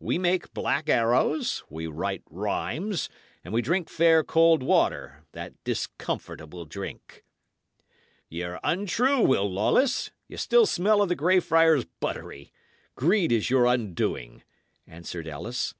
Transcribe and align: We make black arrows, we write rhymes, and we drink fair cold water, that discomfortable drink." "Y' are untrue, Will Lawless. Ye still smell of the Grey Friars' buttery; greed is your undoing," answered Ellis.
We 0.00 0.18
make 0.18 0.52
black 0.52 0.90
arrows, 0.90 1.64
we 1.70 1.86
write 1.86 2.24
rhymes, 2.28 3.08
and 3.42 3.54
we 3.54 3.62
drink 3.62 3.88
fair 3.88 4.22
cold 4.22 4.62
water, 4.62 5.24
that 5.32 5.54
discomfortable 5.64 6.66
drink." 6.66 7.24
"Y' 8.28 8.42
are 8.42 8.60
untrue, 8.62 9.22
Will 9.22 9.50
Lawless. 9.50 10.10
Ye 10.28 10.36
still 10.36 10.66
smell 10.66 11.00
of 11.00 11.08
the 11.08 11.16
Grey 11.16 11.40
Friars' 11.40 11.86
buttery; 12.00 12.52
greed 12.96 13.32
is 13.32 13.48
your 13.48 13.64
undoing," 13.64 14.42
answered 14.86 15.26
Ellis. 15.26 15.72